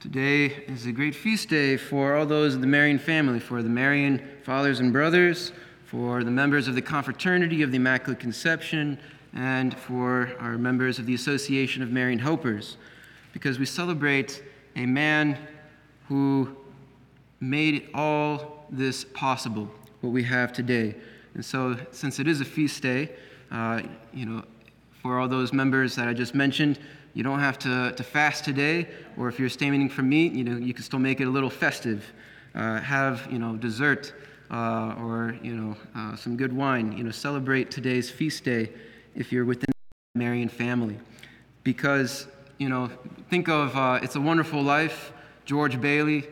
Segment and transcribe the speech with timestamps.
[0.00, 3.68] Today is a great feast day for all those in the Marian family, for the
[3.68, 5.52] Marian fathers and brothers,
[5.84, 8.98] for the members of the Confraternity of the Immaculate Conception,
[9.34, 12.78] and for our members of the Association of Marian Helpers,
[13.34, 14.42] because we celebrate
[14.74, 15.36] a man
[16.08, 16.56] who
[17.40, 19.68] made all this possible,
[20.00, 20.94] what we have today.
[21.34, 23.10] And so, since it is a feast day,
[23.50, 23.82] uh,
[24.14, 24.44] you know,
[25.02, 26.78] for all those members that I just mentioned,
[27.14, 30.56] you don't have to, to fast today, or if you're abstaining from meat, you know,
[30.56, 32.04] you can still make it a little festive.
[32.54, 34.12] Uh, have, you know, dessert
[34.50, 36.96] uh, or, you know, uh, some good wine.
[36.96, 38.70] You know, celebrate today's feast day
[39.14, 39.70] if you're within
[40.14, 40.98] the Marian family.
[41.62, 42.26] Because,
[42.58, 42.90] you know,
[43.28, 45.12] think of uh, It's a Wonderful Life,
[45.44, 46.26] George Bailey,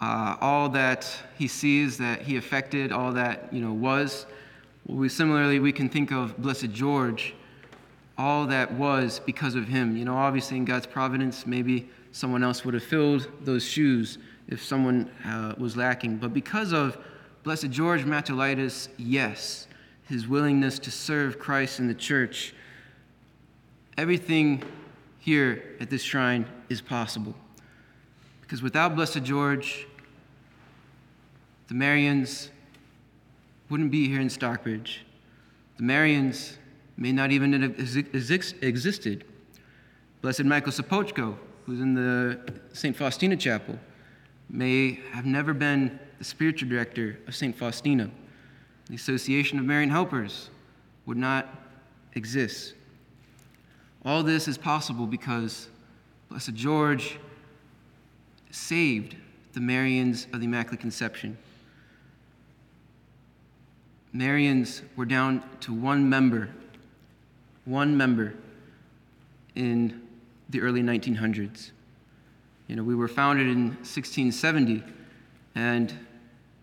[0.00, 4.26] uh, all that he sees that he affected, all that, you know, was.
[4.86, 7.34] We, similarly, we can think of Blessed George
[8.16, 9.96] all that was because of him.
[9.96, 14.18] You know, obviously in God's providence, maybe someone else would have filled those shoes
[14.48, 16.18] if someone uh, was lacking.
[16.18, 16.98] But because of
[17.42, 19.66] Blessed George Matulaitis, yes,
[20.08, 22.54] his willingness to serve Christ in the church,
[23.98, 24.62] everything
[25.18, 27.34] here at this shrine is possible.
[28.42, 29.86] Because without Blessed George,
[31.68, 32.50] the Marians
[33.70, 35.04] wouldn't be here in Stockbridge.
[35.78, 36.58] The Marians
[36.96, 37.78] may not even have
[38.62, 39.24] existed.
[40.22, 42.38] Blessed Michael Sopoćko, who's in the
[42.72, 42.96] St.
[42.96, 43.78] Faustina Chapel,
[44.48, 47.56] may have never been the spiritual director of St.
[47.56, 48.10] Faustina.
[48.88, 50.50] The Association of Marian Helpers
[51.06, 51.48] would not
[52.14, 52.74] exist.
[54.04, 55.68] All this is possible because
[56.28, 57.18] Blessed George
[58.50, 59.16] saved
[59.52, 61.36] the Marians of the Immaculate Conception.
[64.14, 66.50] Marians were down to one member
[67.64, 68.34] one member
[69.54, 70.02] in
[70.50, 71.70] the early 1900s.
[72.68, 74.82] You know, we were founded in 1670
[75.54, 75.92] and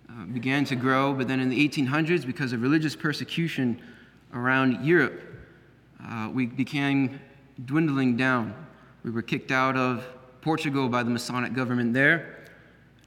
[0.10, 3.82] uh, began to grow, but then in the 1800s, because of religious persecution
[4.34, 5.22] around Europe,
[6.04, 7.20] uh, we became
[7.66, 8.54] dwindling down.
[9.04, 10.06] We were kicked out of
[10.42, 12.46] Portugal by the Masonic government there.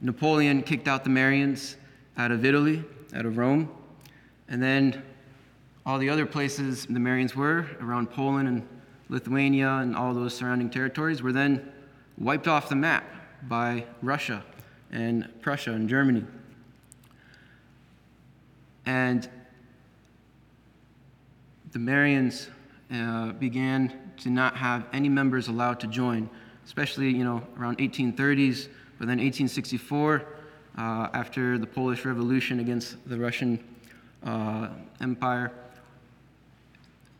[0.01, 1.75] Napoleon kicked out the Marians
[2.17, 2.83] out of Italy,
[3.13, 3.69] out of Rome.
[4.47, 5.03] And then
[5.85, 8.67] all the other places the Marians were, around Poland and
[9.09, 11.71] Lithuania and all those surrounding territories, were then
[12.17, 13.03] wiped off the map
[13.43, 14.43] by Russia
[14.91, 16.25] and Prussia and Germany.
[18.85, 19.29] And
[21.71, 22.47] the Marians
[22.91, 26.29] uh, began to not have any members allowed to join,
[26.65, 28.69] especially you know around 1830s.
[28.97, 30.25] But then 1864,
[30.77, 30.81] uh,
[31.13, 33.61] after the Polish Revolution against the Russian
[34.23, 34.69] uh,
[35.01, 35.51] Empire,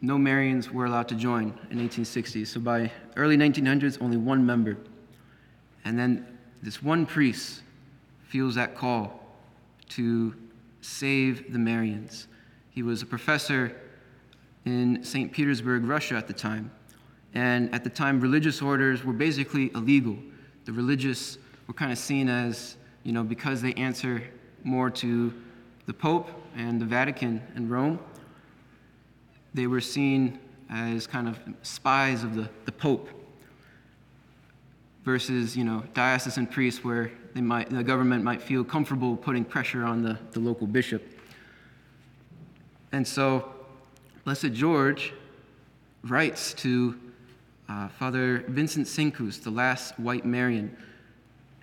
[0.05, 2.45] no Marians were allowed to join in 1860.
[2.45, 4.77] So by early 1900s, only one member.
[5.83, 6.25] And then
[6.61, 7.61] this one priest
[8.27, 9.19] feels that call
[9.89, 10.35] to
[10.81, 12.27] save the Marians.
[12.69, 13.75] He was a professor
[14.65, 15.31] in St.
[15.31, 16.71] Petersburg, Russia at the time.
[17.33, 20.17] And at the time, religious orders were basically illegal.
[20.65, 24.23] The religious were kind of seen as, you know, because they answer
[24.63, 25.33] more to
[25.85, 27.99] the Pope and the Vatican and Rome,
[29.55, 30.37] they were seen
[30.69, 33.09] as kind of spies of the, the Pope
[35.05, 39.83] versus, you know, diocesan priests where they might, the government might feel comfortable putting pressure
[39.83, 41.03] on the, the local bishop.
[42.91, 43.53] And so
[44.25, 45.13] Blessed George
[46.03, 46.99] writes to
[47.69, 50.75] uh, Father Vincent Cincouz, the last white Marian,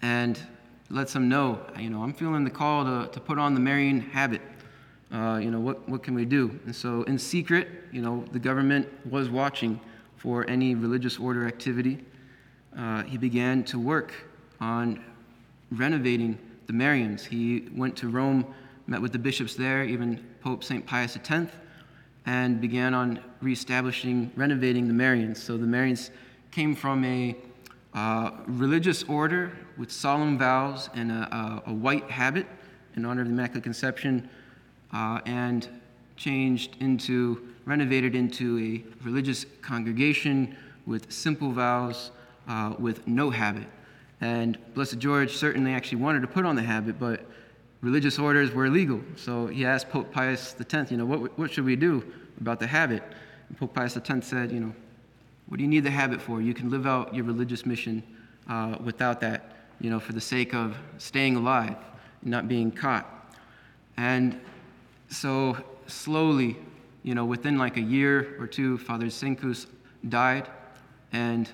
[0.01, 0.41] and
[0.89, 4.01] lets him know, you know, I'm feeling the call to, to put on the Marian
[4.01, 4.41] habit
[5.13, 6.59] uh, you know, what, what can we do?
[6.65, 9.79] And so, in secret, you know, the government was watching
[10.17, 12.03] for any religious order activity.
[12.77, 14.15] Uh, he began to work
[14.61, 15.05] on
[15.71, 17.25] renovating the Marians.
[17.27, 18.47] He went to Rome,
[18.87, 20.87] met with the bishops there, even Pope St.
[20.87, 21.53] Pius X,
[22.25, 25.37] and began on reestablishing, renovating the Marians.
[25.37, 26.11] So the Marians
[26.51, 27.37] came from a
[27.93, 32.47] uh, religious order with solemn vows and a, a, a white habit
[32.97, 34.31] in honor of the Immaculate Conception
[34.93, 35.69] uh, and
[36.17, 40.57] changed into, renovated into a religious congregation
[40.87, 42.11] with simple vows,
[42.49, 43.67] uh, with no habit.
[44.21, 47.25] And Blessed George certainly actually wanted to put on the habit, but
[47.81, 49.01] religious orders were illegal.
[49.17, 52.05] So he asked Pope Pius X, you know, what, what should we do
[52.41, 53.03] about the habit?
[53.49, 54.73] And Pope Pius X said, you know,
[55.49, 56.41] what do you need the habit for?
[56.41, 58.03] You can live out your religious mission
[58.49, 61.77] uh, without that, you know, for the sake of staying alive
[62.23, 63.07] and not being caught.
[63.97, 64.41] And
[65.13, 65.57] so
[65.87, 66.57] slowly,
[67.03, 69.67] you know, within like a year or two, Father Cincouz
[70.09, 70.49] died,
[71.13, 71.49] and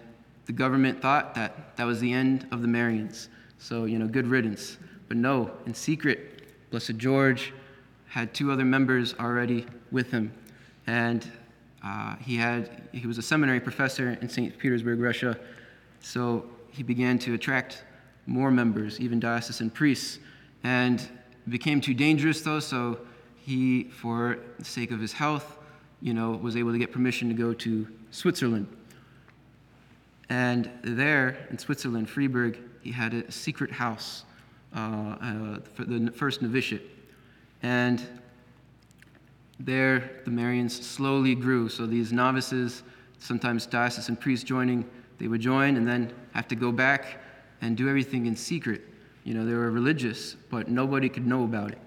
[0.46, 3.28] the government thought that that was the end of the Marians.
[3.58, 4.78] So, you know, good riddance.
[5.08, 7.52] But no, in secret, Blessed George
[8.06, 10.32] had two other members already with him.
[10.86, 11.30] And
[11.84, 14.56] uh, he, had, he was a seminary professor in St.
[14.58, 15.38] Petersburg, Russia.
[16.00, 17.84] So he began to attract
[18.26, 20.18] more members, even diocesan priests.
[20.62, 21.06] And
[21.48, 23.00] became too dangerous, though, so
[23.48, 25.56] he, for the sake of his health,
[26.02, 28.68] you know, was able to get permission to go to Switzerland.
[30.28, 34.24] And there in Switzerland, Freiburg, he had a secret house
[34.76, 36.82] uh, uh, for the first novitiate.
[37.62, 38.06] And
[39.58, 41.70] there, the Marians slowly grew.
[41.70, 42.82] So these novices,
[43.18, 44.84] sometimes diocesan priests joining,
[45.16, 47.18] they would join and then have to go back
[47.62, 48.82] and do everything in secret.
[49.24, 51.78] You know, they were religious, but nobody could know about it,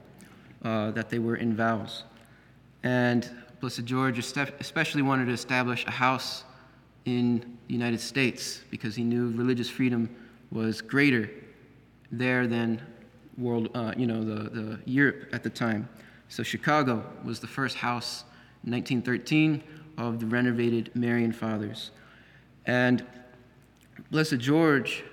[0.64, 2.04] uh, that they were in vows.
[2.84, 3.30] And
[3.60, 6.44] Blessed George especially wanted to establish a house
[7.06, 10.10] in the United States because he knew religious freedom
[10.52, 11.30] was greater
[12.12, 12.82] there than
[13.38, 15.88] world, uh, you know, the, the Europe at the time.
[16.30, 18.24] So Chicago was the first house
[18.66, 19.64] in 1913
[19.98, 21.92] of the renovated Marian Fathers.
[22.66, 23.06] And
[24.10, 25.04] Blessed George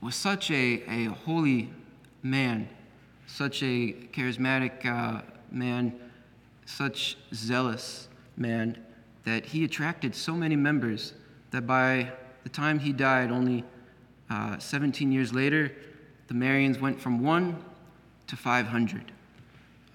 [0.00, 1.70] was such a, a holy
[2.22, 2.68] man,
[3.26, 5.92] such a charismatic uh, man,
[6.66, 8.78] such zealous man,
[9.24, 11.14] that he attracted so many members
[11.50, 12.10] that by
[12.42, 13.64] the time he died, only
[14.30, 15.72] uh, 17 years later,
[16.28, 17.62] the Marians went from one
[18.26, 19.12] to 500.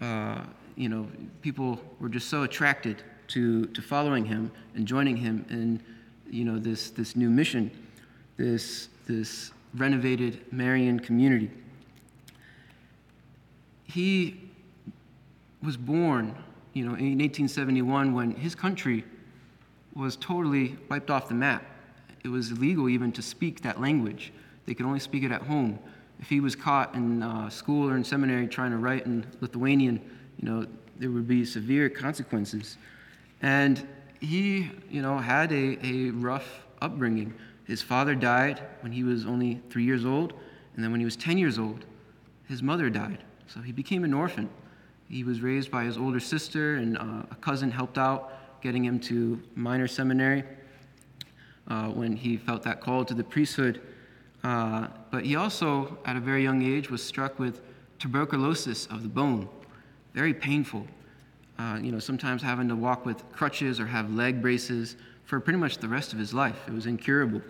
[0.02, 0.44] Uh,
[0.76, 1.08] you know,
[1.42, 5.82] people were just so attracted to, to following him and joining him in,
[6.30, 7.70] you know, this, this new mission,
[8.38, 11.52] this, this renovated Marian community.
[13.92, 14.50] He
[15.64, 16.36] was born,
[16.74, 19.04] you know, in 1871 when his country
[19.96, 21.66] was totally wiped off the map.
[22.24, 24.32] It was illegal even to speak that language.
[24.66, 25.80] They could only speak it at home.
[26.20, 30.00] If he was caught in uh, school or in seminary trying to write in Lithuanian,
[30.40, 30.66] you know,
[30.98, 32.78] there would be severe consequences.
[33.42, 33.88] And
[34.20, 37.34] he, you know, had a, a rough upbringing.
[37.66, 40.34] His father died when he was only three years old,
[40.76, 41.86] and then when he was 10 years old,
[42.48, 43.24] his mother died.
[43.54, 44.48] So he became an orphan.
[45.10, 49.00] He was raised by his older sister, and uh, a cousin helped out getting him
[49.00, 50.44] to minor seminary
[51.68, 53.82] uh, when he felt that call to the priesthood.
[54.44, 57.62] Uh, but he also, at a very young age, was struck with
[57.98, 59.50] tuberculosis of the bone,
[60.14, 60.86] very painful.
[61.58, 65.60] Uh, you know, sometimes having to walk with crutches or have leg braces for pretty
[65.60, 66.58] much the rest of his life.
[66.68, 67.42] It was incurable.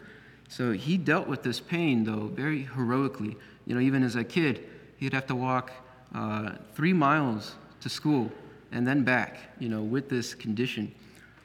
[0.48, 3.36] So he dealt with this pain, though, very heroically.
[3.66, 4.68] You know, even as a kid,
[4.98, 5.72] he'd have to walk
[6.14, 8.32] uh, three miles to school
[8.72, 10.94] and then back, you know, with this condition,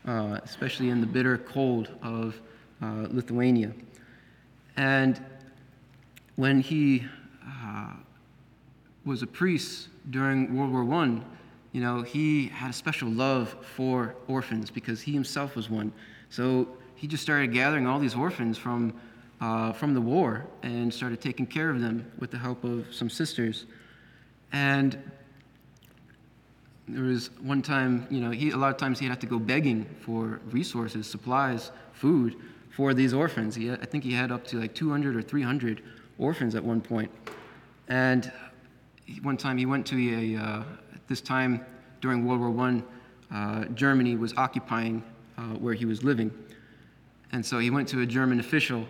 [0.06, 2.40] uh, especially in the bitter cold of
[2.82, 3.72] uh, Lithuania.
[4.76, 5.22] And
[6.36, 7.04] when he
[7.46, 7.92] uh,
[9.04, 11.20] was a priest during World War I,
[11.72, 15.92] you know, he had a special love for orphans because he himself was one.
[16.30, 18.94] So he just started gathering all these orphans from,
[19.40, 23.10] uh, from the war and started taking care of them with the help of some
[23.10, 23.66] sisters.
[24.54, 24.96] And
[26.86, 29.40] there was one time, you know, he, a lot of times he'd have to go
[29.40, 32.36] begging for resources, supplies, food
[32.70, 33.56] for these orphans.
[33.56, 35.82] He, I think he had up to like 200 or 300
[36.18, 37.10] orphans at one point.
[37.88, 38.30] And
[39.22, 40.62] one time he went to a, uh,
[41.08, 41.66] this time
[42.00, 42.82] during World War I,
[43.34, 45.02] uh, Germany was occupying
[45.36, 46.30] uh, where he was living.
[47.32, 48.86] And so he went to a German official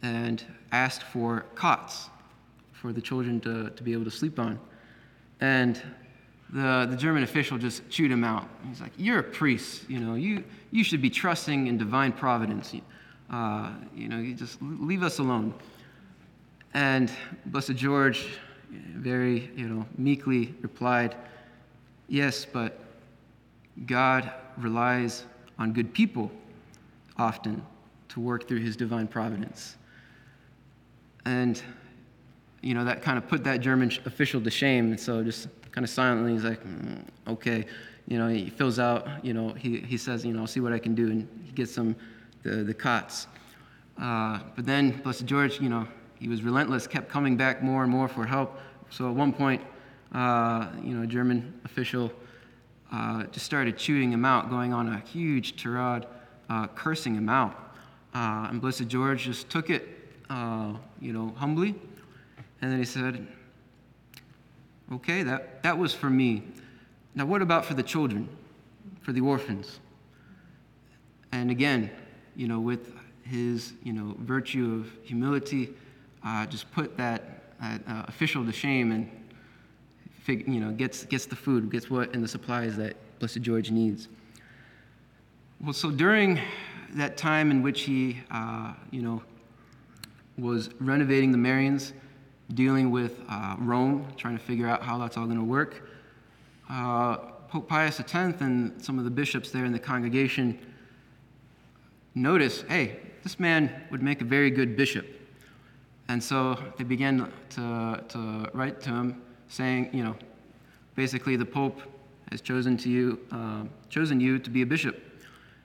[0.00, 0.42] and
[0.72, 2.08] asked for cots
[2.72, 4.58] for the children to, to be able to sleep on.
[5.40, 5.80] And
[6.50, 8.48] the, the German official just chewed him out.
[8.68, 12.74] He's like, You're a priest, you know, you, you should be trusting in divine providence.
[13.30, 15.54] Uh, you know, you just leave us alone.
[16.74, 17.10] And
[17.46, 18.38] Blessed George
[18.70, 21.16] very, you know, meekly replied,
[22.08, 22.80] Yes, but
[23.86, 25.24] God relies
[25.58, 26.30] on good people
[27.18, 27.64] often
[28.08, 29.76] to work through his divine providence.
[31.24, 31.60] And,
[32.62, 34.90] you know, that kind of put that German official to shame.
[34.90, 37.66] And so just kind of silently, he's like, mm, okay.
[38.06, 40.72] You know, he fills out, you know, he, he says, you know, I'll see what
[40.72, 41.10] I can do.
[41.10, 41.94] And he gets some,
[42.42, 43.26] the, the cots.
[44.00, 45.86] Uh, but then, Blessed George, you know,
[46.18, 48.58] he was relentless, kept coming back more and more for help.
[48.90, 49.62] So at one point,
[50.12, 52.10] uh, you know, a German official
[52.90, 56.06] uh, just started chewing him out, going on a huge tirade,
[56.48, 57.74] uh, cursing him out.
[58.14, 59.86] Uh, and Blessed George just took it,
[60.30, 61.74] uh, you know, humbly.
[62.60, 63.26] And then he said,
[64.92, 66.42] Okay, that, that was for me.
[67.14, 68.28] Now, what about for the children,
[69.02, 69.80] for the orphans?
[71.32, 71.90] And again,
[72.36, 75.74] you know, with his, you know, virtue of humility,
[76.24, 79.10] uh, just put that uh, official to shame and,
[80.22, 83.70] fig- you know, gets, gets the food, gets what and the supplies that Blessed George
[83.70, 84.08] needs.
[85.60, 86.40] Well, so during
[86.94, 89.22] that time in which he, uh, you know,
[90.38, 91.92] was renovating the Marians,
[92.54, 95.82] dealing with uh, Rome, trying to figure out how that's all going to work,
[96.70, 97.16] uh,
[97.48, 100.58] Pope Pius X and some of the bishops there in the congregation
[102.14, 105.06] notice hey, this man would make a very good bishop.
[106.08, 110.16] And so they began to, to write to him saying, you know,
[110.94, 111.80] basically the Pope
[112.30, 115.02] has chosen, to you, uh, chosen you to be a bishop.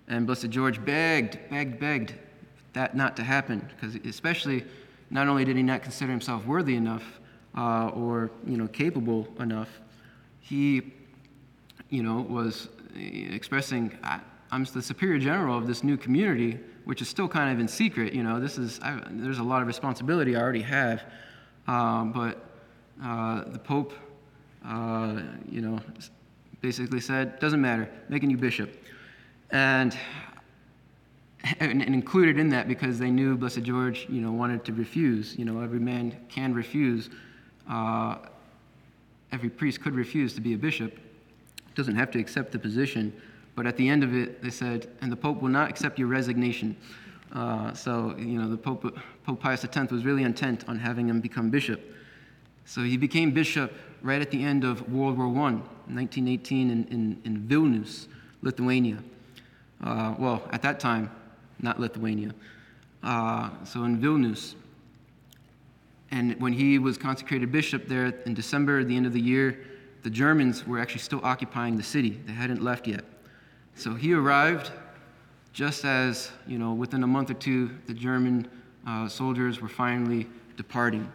[0.07, 2.13] And Blessed George begged, begged, begged
[2.73, 4.65] that not to happen, because especially
[5.13, 7.03] not only did he not consider himself worthy enough
[7.55, 9.69] uh, or you know capable enough,
[10.39, 10.91] he
[11.89, 13.95] you know was expressing,
[14.51, 18.13] "I'm the superior general of this new community, which is still kind of in secret.
[18.13, 21.03] You know, this is I, there's a lot of responsibility I already have,
[21.67, 22.43] um, but
[23.03, 23.93] uh, the Pope,
[24.65, 25.79] uh, you know,
[26.61, 28.83] basically said, doesn't matter, making you bishop."
[29.51, 29.95] And,
[31.59, 35.37] and, included in that because they knew Blessed George, you know, wanted to refuse.
[35.37, 37.09] You know, every man can refuse.
[37.69, 38.17] Uh,
[39.31, 40.97] every priest could refuse to be a bishop.
[41.75, 43.13] Doesn't have to accept the position.
[43.55, 46.07] But at the end of it, they said, and the Pope will not accept your
[46.07, 46.75] resignation.
[47.33, 51.19] Uh, so, you know, the Pope, Pope Pius X was really intent on having him
[51.19, 51.81] become bishop.
[52.65, 55.53] So he became bishop right at the end of World War I,
[55.91, 58.07] 1918, in, in, in Vilnius,
[58.41, 58.97] Lithuania
[59.83, 61.11] uh, well, at that time,
[61.63, 62.33] not Lithuania.
[63.01, 64.55] Uh, so in Vilnius.
[66.11, 69.65] And when he was consecrated bishop there in December, the end of the year,
[70.03, 72.21] the Germans were actually still occupying the city.
[72.25, 73.03] They hadn't left yet.
[73.75, 74.71] So he arrived
[75.53, 78.47] just as, you know, within a month or two, the German
[78.85, 80.27] uh, soldiers were finally
[80.57, 81.11] departing.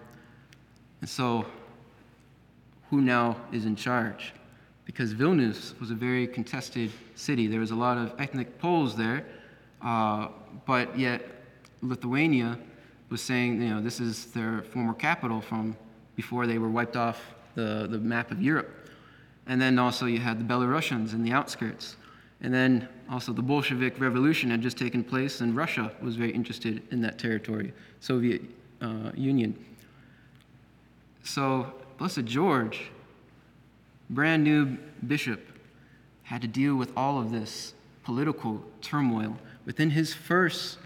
[1.01, 1.47] And so,
[2.91, 4.33] who now is in charge?
[4.89, 7.47] because Vilnius was a very contested city.
[7.47, 9.27] There was a lot of ethnic Poles there,
[9.83, 10.29] uh,
[10.67, 11.23] but yet
[11.83, 12.59] Lithuania
[13.11, 15.77] was saying, you know, this is their former capital from
[16.17, 17.21] before they were wiped off
[17.55, 18.91] the, the map of Europe.
[19.47, 21.97] And then also you had the Belarusians in the outskirts.
[22.41, 26.83] And then also the Bolshevik Revolution had just taken place, and Russia was very interested
[26.93, 28.43] in that territory, Soviet
[28.81, 29.57] uh, Union.
[31.25, 32.91] So Blessed George
[34.11, 35.41] brand new bishop,
[36.23, 39.37] had to deal with all of this political turmoil.
[39.69, 40.79] Within his first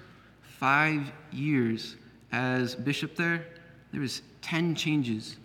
[0.43, 1.95] five years
[2.33, 3.47] as bishop there,
[3.93, 5.37] there was 10 changes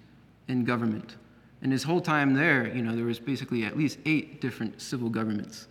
[0.47, 1.17] in government.
[1.61, 5.07] And his whole time there, you know, there was basically at least eight different civil
[5.07, 5.67] governments,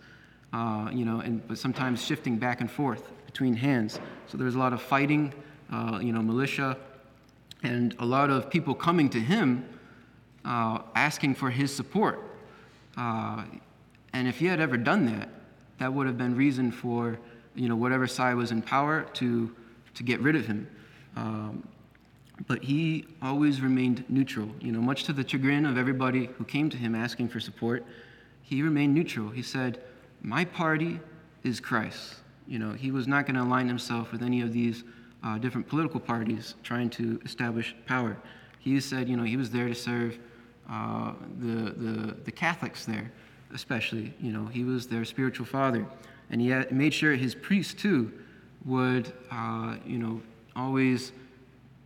[0.53, 3.99] uh, you know, and but sometimes shifting back and forth between hands.
[4.27, 5.33] So there was a lot of fighting,
[5.69, 6.77] uh, you know, militia,
[7.63, 9.67] and a lot of people coming to him
[10.45, 12.23] uh, asking for his support.
[12.95, 13.43] Uh,
[14.13, 15.27] and if he had ever done that,
[15.79, 17.19] that would have been reason for
[17.57, 19.53] you know whatever side was in power to
[19.95, 20.69] to get rid of him.
[21.15, 21.67] Um,
[22.47, 24.47] but he always remained neutral.
[24.61, 27.83] You know, much to the chagrin of everybody who came to him asking for support,
[28.43, 29.29] he remained neutral.
[29.29, 29.81] He said,
[30.21, 30.99] "My party
[31.43, 32.15] is Christ."
[32.47, 34.83] You know, he was not going to align himself with any of these
[35.23, 38.15] uh, different political parties trying to establish power.
[38.59, 40.17] He said, you know, he was there to serve
[40.69, 43.11] uh, the, the, the Catholics there,
[43.53, 44.13] especially.
[44.21, 45.85] You know, he was their spiritual father.
[46.29, 48.11] And he had, made sure his priests, too,
[48.65, 50.21] would, uh, you know,
[50.55, 51.11] always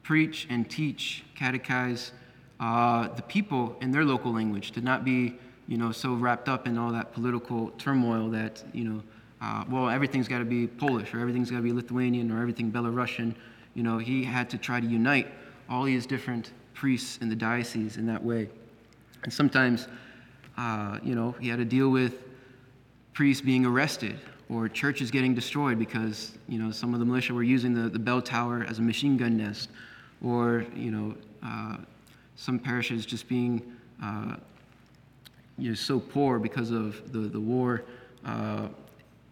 [0.04, 2.12] preach and teach, catechize
[2.60, 5.36] uh, the people in their local language, to not be,
[5.68, 9.04] you know, so wrapped up in all that political turmoil that, you know,
[9.42, 12.72] uh, well, everything's got to be Polish or everything's got to be Lithuanian or everything
[12.72, 13.36] Belarusian.
[13.74, 15.28] You know, he had to try to unite
[15.70, 18.50] all these different priests in the diocese in that way.
[19.24, 19.88] And sometimes,
[20.58, 22.24] uh, you know, he had to deal with
[23.14, 24.20] priests being arrested
[24.52, 28.00] or churches getting destroyed because, you know, some of the militia were using the, the
[28.00, 29.70] bell tower as a machine gun nest
[30.24, 31.78] or, you know, uh,
[32.36, 33.62] some parishes just being
[34.04, 34.36] uh,
[35.58, 37.84] you know, so poor because of the, the war.
[38.26, 38.68] Uh,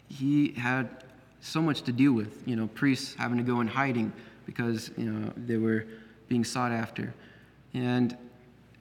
[0.07, 1.03] he had
[1.41, 4.13] so much to deal with, you know, priests having to go in hiding
[4.45, 5.85] because, you know, they were
[6.27, 7.13] being sought after.
[7.73, 8.17] And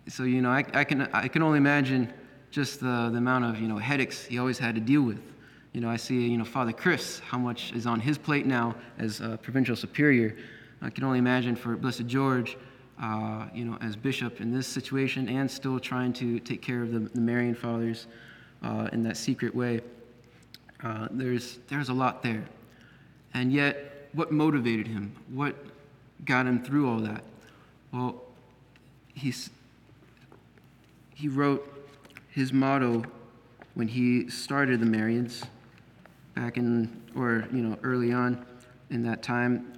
[0.09, 2.13] so, you know, I, I, can, I can only imagine
[2.51, 5.21] just the, the amount of, you know, headaches he always had to deal with.
[5.73, 8.75] You know, I see, you know, Father Chris, how much is on his plate now
[8.99, 10.37] as provincial superior.
[10.81, 12.57] I can only imagine for Blessed George,
[13.01, 16.93] uh, you know, as bishop in this situation and still trying to take care of
[16.93, 18.07] the, the Marian fathers
[18.63, 19.81] uh, in that secret way.
[20.83, 22.45] Uh, there's, there's a lot there.
[23.35, 25.15] And yet, what motivated him?
[25.31, 25.55] What
[26.25, 27.25] got him through all that?
[27.93, 28.23] Well,
[29.15, 29.51] he's,
[31.15, 31.87] he wrote
[32.31, 33.05] his motto
[33.75, 35.45] when he started the Marians
[36.39, 38.47] back in, or, you know, early on
[38.91, 39.77] in that time.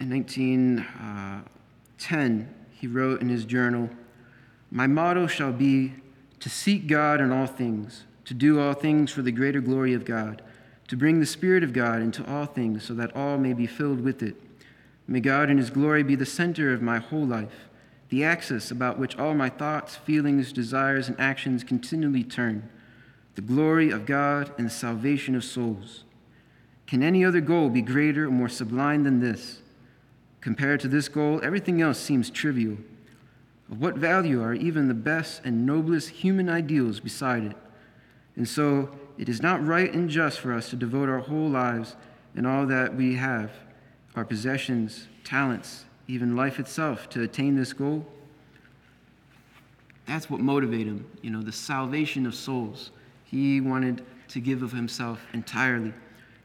[0.00, 3.88] In 1910, uh, he wrote in his journal,
[4.70, 5.94] My motto shall be
[6.40, 10.04] to seek God in all things, to do all things for the greater glory of
[10.04, 10.42] God,
[10.88, 14.02] to bring the Spirit of God into all things so that all may be filled
[14.02, 14.36] with it.
[15.06, 17.70] May God in His glory be the center of my whole life,
[18.10, 22.68] the axis about which all my thoughts, feelings, desires, and actions continually turn,
[23.38, 26.02] the glory of God and the salvation of souls.
[26.88, 29.60] Can any other goal be greater or more sublime than this?
[30.40, 32.76] Compared to this goal, everything else seems trivial.
[33.70, 37.56] Of what value are even the best and noblest human ideals beside it?
[38.34, 41.94] And so, it is not right and just for us to devote our whole lives
[42.34, 43.52] and all that we have,
[44.16, 48.04] our possessions, talents, even life itself, to attain this goal.
[50.06, 52.90] That's what motivated him, you know, the salvation of souls.
[53.30, 55.92] He wanted to give of himself entirely.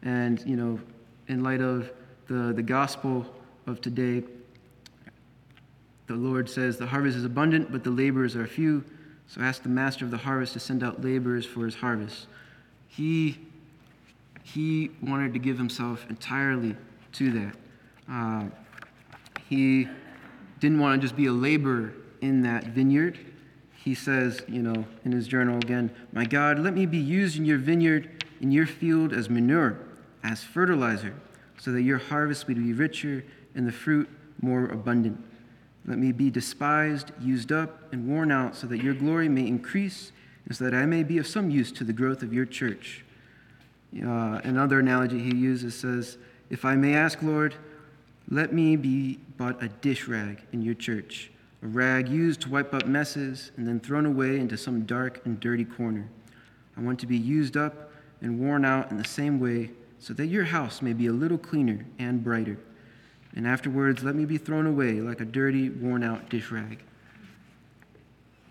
[0.02, 0.80] And, you know,
[1.28, 1.92] in light of
[2.28, 3.25] the, the gospel
[3.68, 4.24] of today,
[6.08, 8.84] the Lord says, The harvest is abundant, but the laborers are few.
[9.28, 12.28] So ask the master of the harvest to send out laborers for his harvest.
[12.88, 13.40] He,
[14.44, 16.75] he wanted to give himself entirely
[17.13, 17.56] to that.
[18.12, 18.46] Uh,
[19.48, 19.88] he
[20.60, 23.18] didn't want to just be a laborer in that vineyard.
[23.84, 27.44] He says, you know, in his journal again, My God, let me be used in
[27.44, 29.78] your vineyard, in your field as manure,
[30.24, 31.13] as fertilizer,
[31.58, 33.25] so that your harvest may be richer
[33.56, 34.10] and the fruit
[34.42, 35.22] more abundant.
[35.86, 40.13] Let me be despised, used up, and worn out, so that your glory may increase,
[40.46, 43.04] and so that I may be of some use to the growth of your church.
[44.02, 46.18] Uh, another analogy he uses says,
[46.50, 47.56] If I may ask, Lord,
[48.30, 51.32] let me be but a dish rag in your church,
[51.63, 55.39] a rag used to wipe up messes and then thrown away into some dark and
[55.39, 56.08] dirty corner.
[56.78, 60.28] I want to be used up and worn out in the same way, so that
[60.28, 62.58] your house may be a little cleaner and brighter
[63.36, 66.84] and afterwards let me be thrown away like a dirty, worn out dish rag.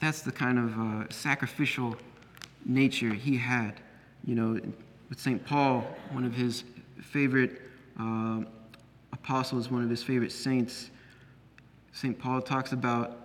[0.00, 1.96] That's the kind of uh, sacrificial
[2.64, 3.80] nature he had.
[4.24, 4.60] You know,
[5.08, 5.44] with St.
[5.44, 6.64] Paul, one of his
[7.00, 7.62] favorite
[7.98, 8.40] uh,
[9.12, 10.90] apostles, one of his favorite saints,
[11.92, 12.18] St.
[12.18, 13.18] Paul talks about,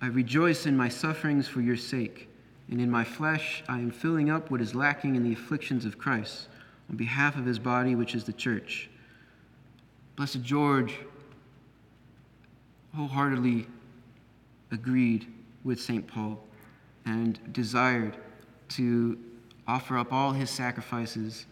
[0.00, 2.28] I rejoice in my sufferings for your sake,
[2.70, 5.98] and in my flesh I am filling up what is lacking in the afflictions of
[5.98, 6.48] Christ
[6.88, 8.88] on behalf of his body, which is the church.
[10.16, 10.98] Blessed George
[12.94, 13.66] wholeheartedly
[14.70, 15.26] agreed
[15.64, 16.06] with St.
[16.06, 16.42] Paul
[17.04, 18.16] and desired
[18.68, 19.18] to
[19.66, 21.46] offer up all his sacrifices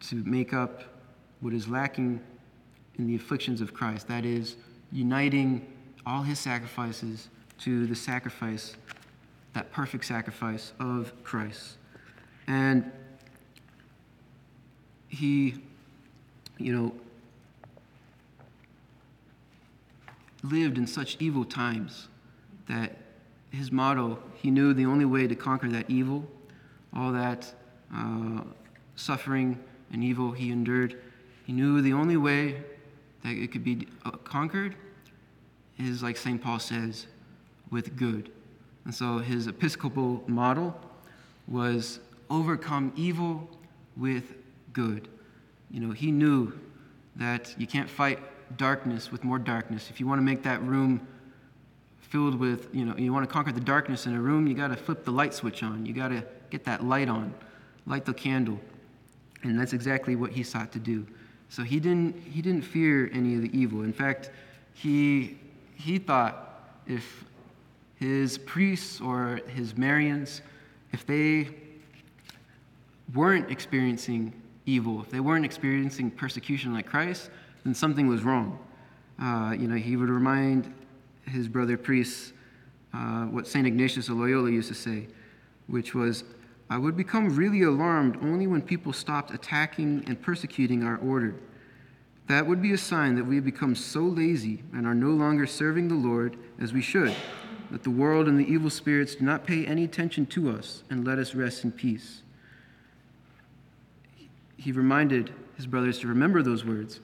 [0.00, 0.82] to make up
[1.40, 2.20] what is lacking
[2.98, 4.08] in the afflictions of Christ.
[4.08, 4.56] That is,
[4.92, 5.66] uniting
[6.06, 7.28] all his sacrifices
[7.58, 8.76] to the sacrifice,
[9.52, 11.76] that perfect sacrifice of Christ.
[12.46, 12.90] And
[15.08, 15.54] he,
[16.58, 16.94] you know,
[20.42, 22.08] lived in such evil times
[22.68, 22.96] that
[23.50, 26.26] his motto, he knew the only way to conquer that evil,
[26.92, 27.52] all that
[27.94, 28.40] uh,
[28.96, 29.58] suffering
[29.92, 31.00] and evil he endured,
[31.46, 32.62] he knew the only way
[33.24, 34.76] that it could be uh, conquered
[35.78, 36.40] is, like St.
[36.40, 37.06] Paul says,
[37.70, 38.30] with good.
[38.84, 40.78] And so his episcopal model
[41.48, 43.48] was overcome evil
[43.96, 44.34] with
[44.72, 45.08] good.
[45.70, 46.52] You know, he knew
[47.16, 48.18] that you can't fight
[48.56, 49.88] darkness with more darkness.
[49.90, 51.06] If you want to make that room
[51.98, 54.68] filled with, you know, you want to conquer the darkness in a room, you got
[54.68, 55.86] to flip the light switch on.
[55.86, 57.34] You got to get that light on,
[57.86, 58.60] light the candle.
[59.42, 61.06] And that's exactly what he sought to do.
[61.54, 63.82] So he didn't, he didn't fear any of the evil.
[63.82, 64.32] In fact,
[64.72, 65.38] he,
[65.76, 67.24] he thought if
[67.94, 70.40] his priests or his Marians,
[70.92, 71.50] if they
[73.14, 74.32] weren't experiencing
[74.66, 77.30] evil, if they weren't experiencing persecution like Christ,
[77.62, 78.58] then something was wrong.
[79.22, 80.74] Uh, you know, he would remind
[81.24, 82.32] his brother priests
[82.92, 83.64] uh, what St.
[83.64, 85.06] Ignatius of Loyola used to say,
[85.68, 86.24] which was,
[86.70, 91.34] I would become really alarmed only when people stopped attacking and persecuting our order.
[92.26, 95.46] That would be a sign that we have become so lazy and are no longer
[95.46, 97.14] serving the Lord as we should,
[97.70, 101.06] that the world and the evil spirits do not pay any attention to us and
[101.06, 102.22] let us rest in peace.
[104.56, 107.00] He reminded his brothers to remember those words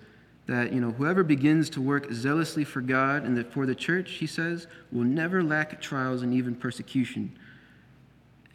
[0.46, 4.26] that you know whoever begins to work zealously for God and for the church, he
[4.26, 7.30] says, will never lack trials and even persecution.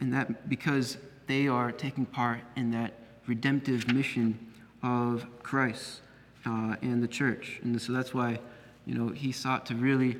[0.00, 2.94] And that because they are taking part in that
[3.26, 4.38] redemptive mission
[4.82, 6.00] of Christ
[6.44, 7.60] uh, and the church.
[7.62, 8.38] And so that's why,
[8.84, 10.18] you know, he sought to really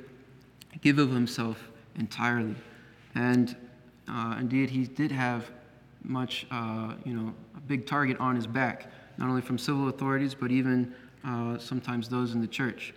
[0.81, 2.55] give of himself entirely.
[3.15, 3.55] And
[4.07, 5.49] uh, indeed, he did have
[6.03, 10.33] much, uh, you know, a big target on his back, not only from civil authorities,
[10.33, 10.93] but even
[11.25, 12.93] uh, sometimes those in the church.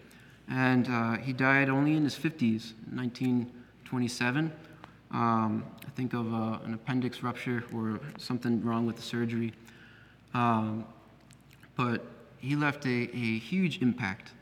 [0.49, 4.53] And uh, he died only in his 50s, 1927.
[5.13, 9.53] Um, I think of uh, an appendix rupture or something wrong with the surgery.
[10.35, 10.85] Um,
[11.77, 12.07] but
[12.39, 14.33] he left a, a huge impact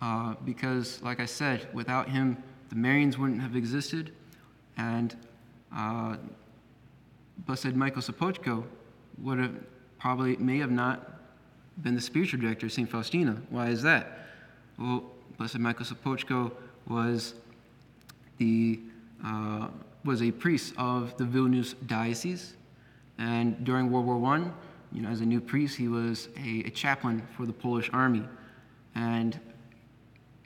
[0.00, 2.36] uh, because, like I said, without him,
[2.68, 4.12] the Marians wouldn't have existed,
[4.76, 5.16] and
[5.74, 6.16] uh,
[7.46, 8.64] Blessed Michael Sopoćko
[9.18, 9.54] would have
[9.98, 11.20] probably may have not
[11.82, 12.88] been the spiritual director of St.
[12.88, 13.40] Faustina.
[13.50, 14.28] Why is that?
[14.78, 15.04] Well,
[15.36, 16.52] Blessed Michael Sopoćko
[16.88, 17.34] was
[18.38, 18.80] the
[19.24, 19.68] uh,
[20.08, 22.54] was a priest of the Vilnius diocese,
[23.18, 24.38] and during World War I,
[24.90, 28.24] you know, as a new priest, he was a, a chaplain for the Polish army,
[28.94, 29.38] and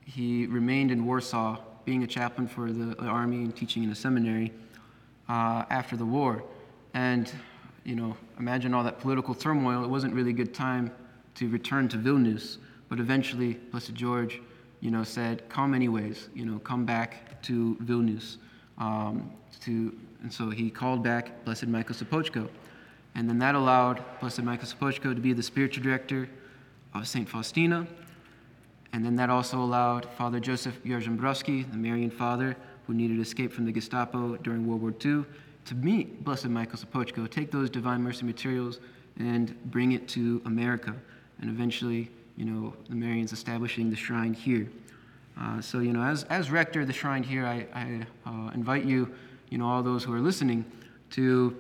[0.04, 4.52] he remained in Warsaw, being a chaplain for the army and teaching in a seminary
[5.28, 6.42] uh, after the war.
[6.94, 7.32] And,
[7.84, 9.84] you know, imagine all that political turmoil.
[9.84, 10.90] It wasn't really a good time
[11.36, 12.56] to return to Vilnius,
[12.88, 14.42] but eventually, Blessed George,
[14.80, 16.30] you know, said, "Come anyways.
[16.34, 18.38] You know, come back to Vilnius."
[18.78, 19.30] Um,
[19.60, 22.48] to, and so he called back Blessed Michael Sopoćko.
[23.14, 26.28] And then that allowed Blessed Michael Sopoćko to be the spiritual director
[26.94, 27.28] of St.
[27.28, 27.86] Faustina.
[28.92, 32.56] And then that also allowed Father Joseph Jarzembowski, the Marian father
[32.86, 35.24] who needed escape from the Gestapo during World War II,
[35.64, 38.80] to meet Blessed Michael Sopoćko, take those Divine Mercy materials
[39.18, 40.94] and bring it to America.
[41.40, 44.68] And eventually, you know, the Marians establishing the shrine here.
[45.38, 48.84] Uh, so, you know, as, as rector of the shrine here, I, I uh, invite
[48.84, 49.12] you,
[49.48, 50.64] you know, all those who are listening,
[51.10, 51.56] to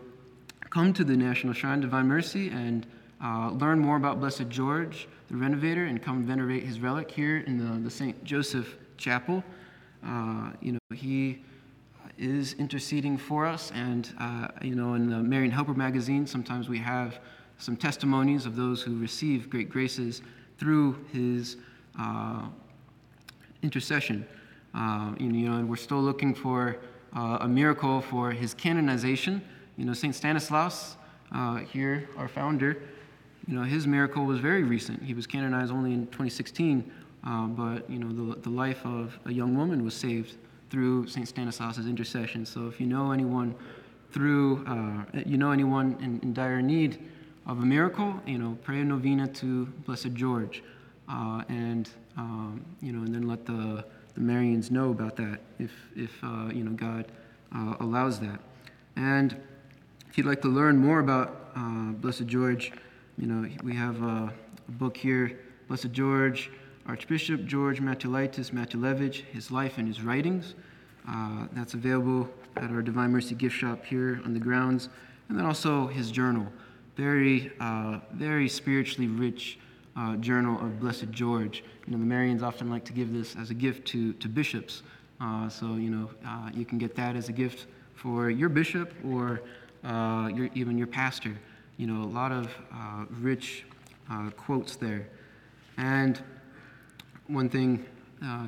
[0.70, 2.86] come to the National Shrine of Divine Mercy and
[3.22, 7.58] uh, learn more about Blessed George, the renovator, and come venerate his relic here in
[7.58, 8.22] the, the St.
[8.24, 9.44] Joseph Chapel.
[10.04, 11.42] Uh, you know, he
[12.18, 16.78] is interceding for us, and, uh, you know, in the Marian Helper magazine, sometimes we
[16.78, 17.20] have
[17.58, 20.22] some testimonies of those who receive great graces
[20.58, 21.56] through his
[21.98, 22.42] uh,
[23.62, 24.26] intercession.
[24.74, 26.78] Uh, you know, and we're still looking for
[27.14, 29.42] uh, a miracle for his canonization.
[29.76, 30.14] You know, St.
[30.14, 30.96] Stanislaus,
[31.34, 32.82] uh, here, our founder,
[33.46, 35.02] you know, his miracle was very recent.
[35.02, 36.90] He was canonized only in 2016,
[37.24, 40.36] uh, but, you know, the, the life of a young woman was saved
[40.70, 41.26] through St.
[41.26, 42.46] Stanislaus' intercession.
[42.46, 43.54] So if you know anyone
[44.12, 46.98] through, uh, you know anyone in, in, dire need
[47.46, 50.62] of a miracle, you know, pray a novena to Blessed George.
[51.08, 53.84] Uh, and um, you know, and then let the,
[54.14, 57.06] the Marians know about that if, if uh, you know, God
[57.54, 58.40] uh, allows that.
[58.96, 59.36] And
[60.08, 62.72] if you'd like to learn more about uh, Blessed George,
[63.18, 64.32] you know, we have a,
[64.68, 65.38] a, book here,
[65.68, 66.50] Blessed George,
[66.86, 70.54] Archbishop George Matulaitis Matulevich, His Life and His Writings.
[71.08, 74.88] Uh, that's available at our Divine Mercy gift shop here on the grounds.
[75.28, 76.46] And then also his journal,
[76.96, 79.58] very, uh, very spiritually rich
[79.96, 81.62] uh, journal of Blessed George.
[81.86, 84.82] You know, the Marians often like to give this as a gift to, to bishops.
[85.20, 88.92] Uh, so, you know, uh, you can get that as a gift for your bishop
[89.04, 89.42] or
[89.84, 91.36] uh, your, even your pastor.
[91.76, 93.64] You know, a lot of uh, rich
[94.10, 95.08] uh, quotes there.
[95.76, 96.20] And
[97.28, 97.86] one thing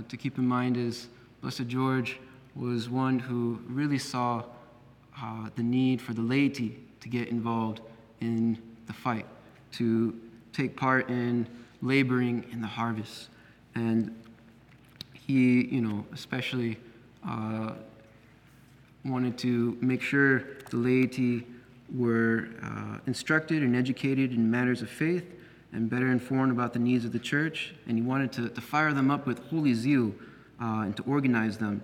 [0.08, 1.08] to keep in mind is
[1.40, 2.20] Blessed George
[2.54, 4.44] was one who really saw
[5.56, 7.80] the need for the laity to get involved
[8.20, 9.26] in the fight,
[9.72, 10.14] to
[10.54, 11.46] take part in
[11.82, 13.28] laboring in the harvest.
[13.74, 14.14] And
[15.12, 16.78] he, you know, especially
[17.28, 17.72] uh,
[19.04, 21.46] wanted to make sure the laity
[21.94, 25.24] were uh, instructed and educated in matters of faith
[25.72, 27.74] and better informed about the needs of the church.
[27.86, 30.14] And he wanted to, to fire them up with holy zeal
[30.60, 31.82] uh, and to organize them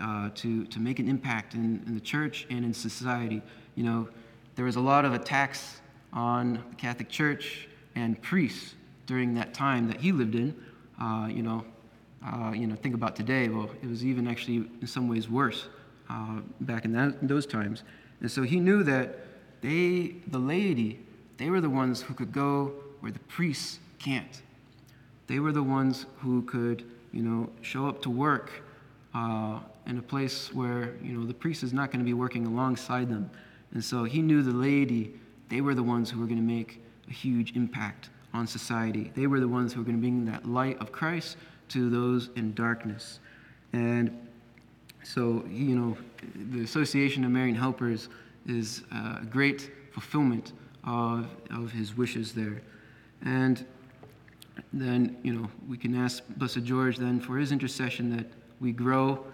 [0.00, 3.42] uh, to, to make an impact in, in the church and in society.
[3.74, 4.08] You know,
[4.56, 5.80] there was a lot of attacks
[6.12, 7.68] on the Catholic Church
[8.00, 8.74] and priests
[9.06, 10.54] during that time that he lived in.
[11.00, 11.64] Uh, you know,
[12.24, 13.48] uh, you know, think about today.
[13.48, 15.68] Well, it was even actually in some ways worse
[16.08, 17.82] uh, back in, that, in those times.
[18.20, 19.18] And so he knew that
[19.60, 21.00] they, the laity,
[21.36, 24.42] they were the ones who could go where the priests can't.
[25.26, 28.50] They were the ones who could, you know, show up to work
[29.14, 32.46] uh, in a place where, you know, the priest is not going to be working
[32.46, 33.30] alongside them.
[33.72, 35.14] And so he knew the laity,
[35.48, 39.10] they were the ones who were going to make a huge impact on society.
[39.14, 41.36] They were the ones who were going to bring that light of Christ
[41.70, 43.18] to those in darkness.
[43.72, 44.16] And
[45.02, 45.96] so, you know,
[46.52, 48.08] the Association of Marian Helpers
[48.46, 50.52] is a great fulfillment
[50.84, 52.62] of, of his wishes there.
[53.24, 53.64] And
[54.72, 58.26] then, you know, we can ask Blessed George then for his intercession that
[58.60, 59.24] we grow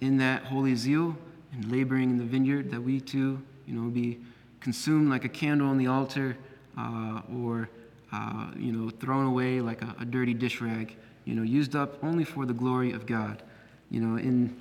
[0.00, 1.16] in that holy zeal
[1.52, 4.18] and laboring in the vineyard, that we too, you know, be
[4.60, 6.36] consumed like a candle on the altar
[6.78, 7.68] uh, or,
[8.12, 12.02] uh, you know, thrown away like a, a dirty dish rag, you know, used up
[12.02, 13.42] only for the glory of God.
[13.90, 14.56] You know, in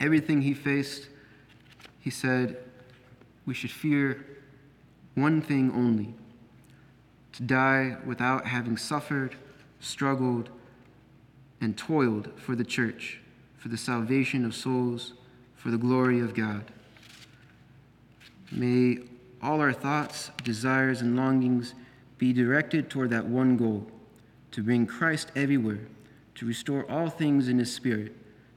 [0.00, 1.08] everything he faced,
[2.00, 2.56] he said,
[3.44, 4.24] we should fear
[5.14, 6.14] one thing only
[7.32, 9.34] to die without having suffered,
[9.80, 10.50] struggled,
[11.60, 13.20] and toiled for the church,
[13.56, 15.14] for the salvation of souls,
[15.56, 16.64] for the glory of God.
[18.52, 18.98] May
[19.42, 21.74] all our thoughts, desires, and longings
[22.18, 23.86] be directed toward that one goal
[24.50, 25.80] to bring Christ everywhere,
[26.36, 28.14] to restore all things in His Spirit,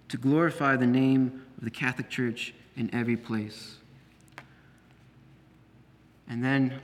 [0.10, 3.78] to glorify the name of the Catholic Church in every place.
[6.28, 6.80] And then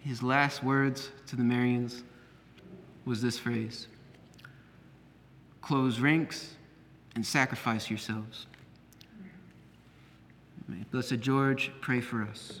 [0.00, 2.02] his last words to the Marians
[3.04, 3.86] was this phrase
[5.60, 6.54] Close ranks
[7.14, 8.46] and sacrifice yourselves.
[10.66, 12.60] May Blessed George pray for us.